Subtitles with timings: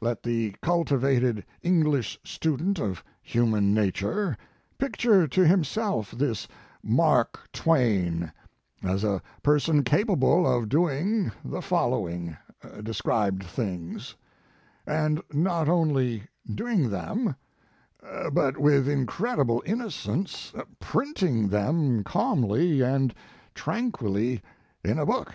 [0.00, 4.34] Let the cultivated English student of human nature
[4.78, 6.48] picture to himself this
[6.82, 8.32] Mark Twain
[8.82, 12.34] as a person capable of doing the following
[12.82, 14.14] described things
[14.86, 17.36] and not only doing them,
[18.32, 23.14] but with incredible in nocence printing them calmly and
[23.54, 24.40] tran quilly
[24.82, 25.34] in a book.